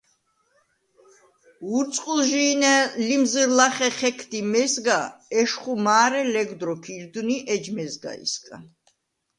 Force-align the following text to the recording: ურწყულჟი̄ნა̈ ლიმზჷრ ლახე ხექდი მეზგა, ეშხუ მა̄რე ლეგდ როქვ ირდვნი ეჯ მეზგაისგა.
ურწყულჟი̄ნა̈ 1.75 2.81
ლიმზჷრ 3.07 3.49
ლახე 3.57 3.89
ხექდი 3.97 4.39
მეზგა, 4.51 4.99
ეშხუ 5.41 5.73
მა̄რე 5.85 6.21
ლეგდ 6.33 6.59
როქვ 6.67 6.85
ირდვნი 6.95 7.37
ეჯ 7.53 7.65
მეზგაისგა. 7.77 8.55